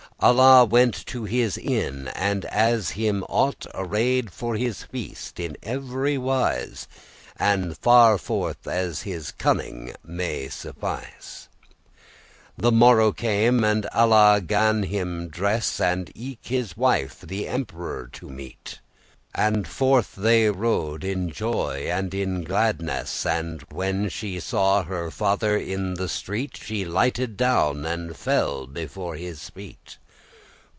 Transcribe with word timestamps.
Alla 0.23 0.65
went 0.65 1.07
to 1.07 1.23
his 1.23 1.57
inn, 1.57 2.07
and 2.09 2.45
as 2.45 2.91
him 2.91 3.23
ought 3.27 3.65
Arrayed* 3.73 4.31
for 4.31 4.55
this 4.55 4.83
feast 4.83 5.39
in 5.39 5.57
every 5.63 6.15
wise, 6.15 6.87
*prepared 7.35 7.71
*As 7.71 7.77
farforth 7.79 8.67
as 8.67 9.01
his 9.01 9.31
cunning* 9.31 9.95
may 10.05 10.47
suffice. 10.47 11.47
*as 11.47 11.47
far 11.49 11.71
as 11.71 11.75
his 11.75 11.97
skill* 11.97 12.51
The 12.57 12.71
morrow 12.71 13.11
came, 13.11 13.63
and 13.63 13.87
Alla 13.91 14.39
gan 14.45 14.83
him 14.83 15.27
dress,* 15.27 15.79
*make 15.79 15.87
ready 15.87 15.91
And 15.95 16.11
eke 16.13 16.45
his 16.45 16.77
wife, 16.77 17.21
the 17.21 17.47
emperor 17.47 18.07
to 18.13 18.29
meet: 18.29 18.79
And 19.33 19.67
forth 19.67 20.13
they 20.13 20.51
rode 20.51 21.03
in 21.03 21.31
joy 21.31 21.87
and 21.89 22.13
in 22.13 22.43
gladness, 22.43 23.25
And 23.25 23.63
when 23.71 24.07
she 24.09 24.39
saw 24.39 24.83
her 24.83 25.09
father 25.09 25.57
in 25.57 25.95
the 25.95 26.07
street, 26.09 26.59
She 26.63 26.85
lighted 26.85 27.37
down 27.37 27.87
and 27.87 28.15
fell 28.15 28.67
before 28.67 29.15
his 29.15 29.49
feet. 29.49 29.97